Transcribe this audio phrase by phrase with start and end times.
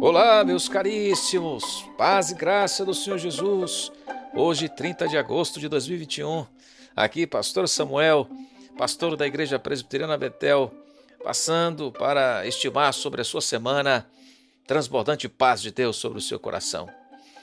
[0.00, 3.90] Olá, meus caríssimos, paz e graça do Senhor Jesus.
[4.32, 6.46] Hoje, 30 de agosto de 2021,
[6.94, 8.28] aqui, Pastor Samuel,
[8.76, 10.72] pastor da Igreja Presbiteriana Betel,
[11.24, 14.08] passando para estimar sobre a sua semana
[14.68, 16.88] transbordante paz de Deus sobre o seu coração.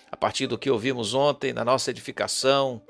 [0.09, 2.81] A partir do que ouvimos ontem na nossa edificação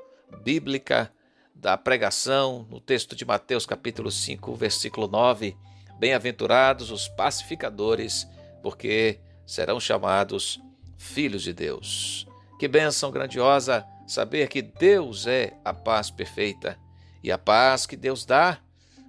[0.44, 1.12] bíblica
[1.52, 5.56] da pregação, no texto de Mateus, capítulo 5, versículo 9:
[5.98, 8.28] Bem-aventurados os pacificadores,
[8.62, 10.60] porque serão chamados
[10.98, 12.26] filhos de Deus.
[12.58, 16.78] Que bênção grandiosa saber que Deus é a paz perfeita
[17.22, 18.58] e a paz que Deus dá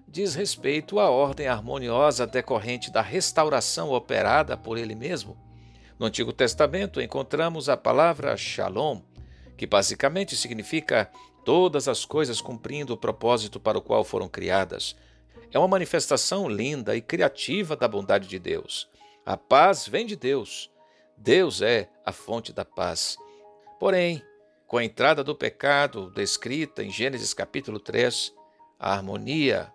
[0.08, 5.38] diz respeito à ordem harmoniosa decorrente da restauração operada por Ele mesmo.
[6.00, 9.02] No Antigo Testamento encontramos a palavra shalom,
[9.58, 11.10] que basicamente significa
[11.44, 14.96] todas as coisas cumprindo o propósito para o qual foram criadas.
[15.52, 18.88] É uma manifestação linda e criativa da bondade de Deus.
[19.28, 20.72] A paz vem de Deus.
[21.18, 23.18] Deus é a fonte da paz.
[23.78, 24.24] Porém,
[24.66, 28.34] com a entrada do pecado descrita em Gênesis capítulo 3,
[28.80, 29.70] a harmonia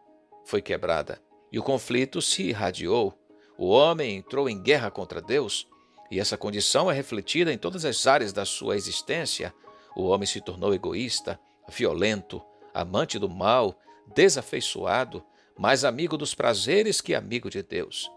[0.46, 1.20] foi quebrada
[1.52, 3.12] e o conflito se irradiou.
[3.58, 5.68] O homem entrou em guerra contra Deus
[6.10, 9.52] e essa condição é refletida em todas as áreas da sua existência.
[9.94, 12.40] O homem se tornou egoísta, violento,
[12.72, 13.78] amante do mal,
[14.14, 15.22] desafeiçoado,
[15.58, 18.10] mais amigo dos prazeres que amigo de Deus.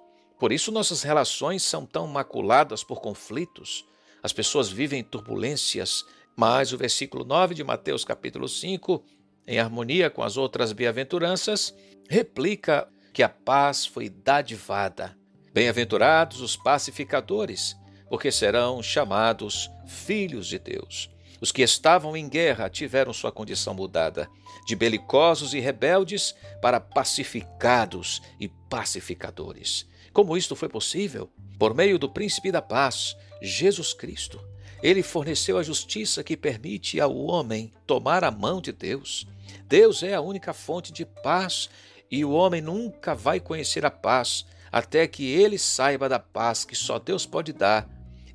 [0.46, 3.84] Por isso nossas relações são tão maculadas por conflitos.
[4.22, 9.04] As pessoas vivem turbulências, mas o versículo 9 de Mateus capítulo 5,
[9.48, 11.74] em harmonia com as outras bem-aventuranças,
[12.08, 15.18] replica que a paz foi dadivada.
[15.52, 17.76] Bem-aventurados os pacificadores,
[18.08, 21.10] porque serão chamados filhos de Deus.
[21.42, 24.30] Os que estavam em guerra tiveram sua condição mudada,
[24.68, 29.88] de belicosos e rebeldes para pacificados e pacificadores.
[30.16, 31.30] Como isto foi possível?
[31.60, 34.40] Por meio do príncipe da paz, Jesus Cristo.
[34.82, 39.28] Ele forneceu a justiça que permite ao homem tomar a mão de Deus.
[39.68, 41.70] Deus é a única fonte de paz
[42.10, 46.78] e o homem nunca vai conhecer a paz até que ele saiba da paz que
[46.78, 47.86] só Deus pode dar.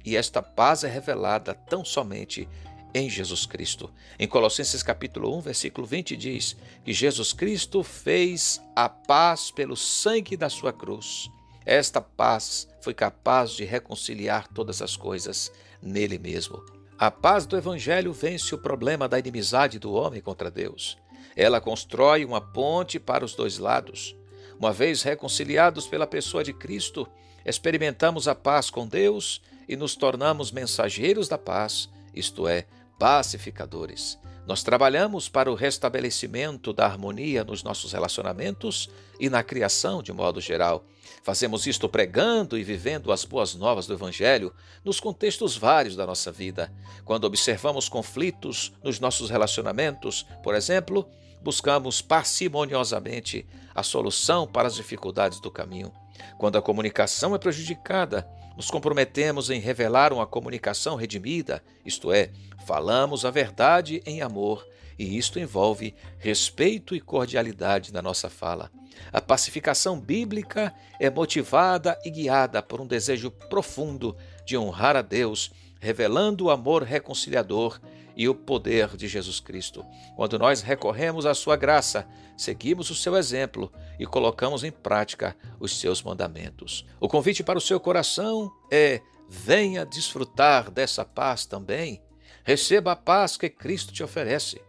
[0.05, 2.47] E esta paz é revelada tão somente
[2.93, 3.91] em Jesus Cristo.
[4.19, 6.55] Em Colossenses capítulo 1, versículo 20 diz
[6.85, 11.31] que Jesus Cristo fez a paz pelo sangue da sua cruz.
[11.65, 16.65] Esta paz foi capaz de reconciliar todas as coisas nele mesmo.
[16.99, 20.99] A paz do Evangelho vence o problema da inimizade do homem contra Deus.
[21.37, 24.17] Ela constrói uma ponte para os dois lados.
[24.59, 27.09] Uma vez reconciliados pela pessoa de Cristo,
[27.45, 32.67] experimentamos a paz com Deus e nos tornamos mensageiros da paz, isto é,
[32.99, 34.19] pacificadores.
[34.51, 38.91] Nós trabalhamos para o restabelecimento da harmonia nos nossos relacionamentos
[39.21, 40.85] e na criação de modo geral.
[41.23, 44.53] Fazemos isto pregando e vivendo as boas novas do Evangelho
[44.85, 46.69] nos contextos vários da nossa vida.
[47.05, 51.09] Quando observamos conflitos nos nossos relacionamentos, por exemplo,
[51.43, 55.93] buscamos parcimoniosamente a solução para as dificuldades do caminho.
[56.39, 62.31] Quando a comunicação é prejudicada, nos comprometemos em revelar uma comunicação redimida, isto é,
[62.67, 64.67] falamos a verdade em amor,
[64.99, 68.71] e isto envolve respeito e cordialidade na nossa fala.
[69.11, 74.15] A pacificação bíblica é motivada e guiada por um desejo profundo
[74.45, 77.81] de honrar a Deus, revelando o amor reconciliador
[78.21, 79.83] e o poder de Jesus Cristo.
[80.15, 85.81] Quando nós recorremos à sua graça, seguimos o seu exemplo e colocamos em prática os
[85.81, 86.85] seus mandamentos.
[87.01, 92.03] O convite para o seu coração é: venha desfrutar dessa paz também.
[92.45, 94.61] Receba a paz que Cristo te oferece.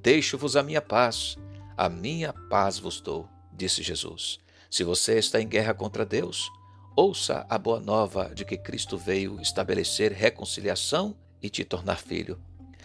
[0.00, 1.36] Deixo-vos a minha paz,
[1.76, 4.40] a minha paz vos dou, disse Jesus.
[4.70, 6.50] Se você está em guerra contra Deus,
[6.96, 12.40] ouça a boa nova de que Cristo veio estabelecer reconciliação e te tornar filho.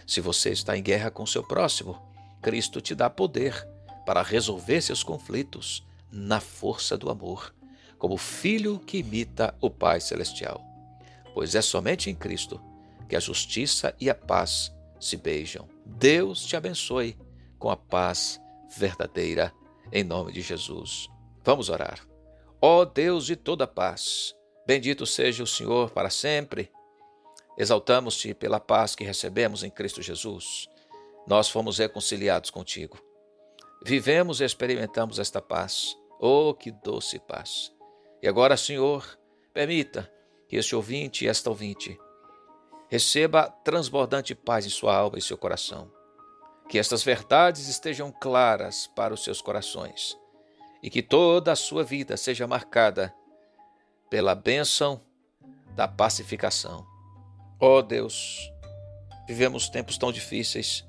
[0.09, 2.01] Se você está em guerra com seu próximo,
[2.41, 3.63] Cristo te dá poder
[4.07, 7.53] para resolver seus conflitos na força do amor,
[7.99, 10.65] como filho que imita o Pai Celestial.
[11.31, 12.59] Pois é somente em Cristo
[13.07, 15.69] que a justiça e a paz se beijam.
[15.85, 17.15] Deus te abençoe
[17.59, 18.41] com a paz
[18.79, 19.53] verdadeira,
[19.91, 21.07] em nome de Jesus.
[21.43, 21.99] Vamos orar.
[22.59, 24.33] Ó Deus de toda paz,
[24.65, 26.71] bendito seja o Senhor para sempre
[27.59, 30.69] Exaltamos-te pela paz que recebemos em Cristo Jesus.
[31.27, 32.97] Nós fomos reconciliados contigo.
[33.85, 35.93] Vivemos e experimentamos esta paz.
[36.21, 37.75] Oh, que doce paz!
[38.21, 39.05] E agora, Senhor,
[39.53, 40.09] permita
[40.47, 41.99] que este ouvinte e esta ouvinte
[42.87, 45.91] receba transbordante paz em sua alma e seu coração.
[46.69, 50.17] Que estas verdades estejam claras para os seus corações
[50.81, 53.13] e que toda a sua vida seja marcada
[54.09, 55.01] pela bênção
[55.75, 56.88] da pacificação.
[57.61, 58.53] Ó oh Deus,
[59.27, 60.87] vivemos tempos tão difíceis,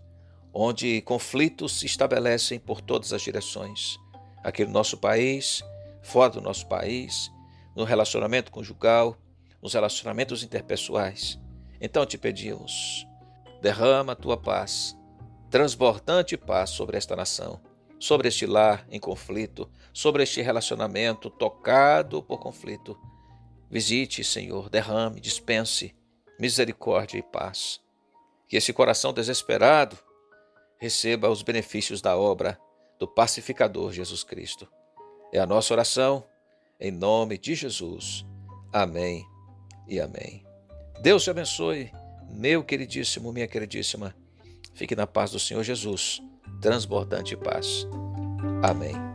[0.54, 3.98] onde conflitos se estabelecem por todas as direções,
[4.44, 5.64] aqui no nosso país,
[6.00, 7.28] fora do nosso país,
[7.74, 9.16] no relacionamento conjugal,
[9.60, 11.40] nos relacionamentos interpessoais.
[11.80, 13.04] Então te pedimos,
[13.60, 14.96] derrama a tua paz,
[15.50, 17.60] transbordante paz sobre esta nação,
[17.98, 22.96] sobre este lar em conflito, sobre este relacionamento tocado por conflito.
[23.68, 25.98] Visite, Senhor, derrame, dispense
[26.40, 27.80] misericórdia e paz.
[28.48, 29.96] Que esse coração desesperado
[30.78, 32.58] receba os benefícios da obra
[32.98, 34.66] do pacificador Jesus Cristo.
[35.32, 36.24] É a nossa oração,
[36.80, 38.24] em nome de Jesus.
[38.72, 39.24] Amém
[39.86, 40.44] e amém.
[41.02, 41.92] Deus te abençoe,
[42.28, 44.14] meu queridíssimo, minha queridíssima.
[44.74, 46.20] Fique na paz do Senhor Jesus,
[46.60, 47.86] transbordante paz.
[48.62, 49.09] Amém.